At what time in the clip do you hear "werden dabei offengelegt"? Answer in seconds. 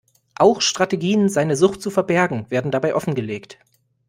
2.49-3.59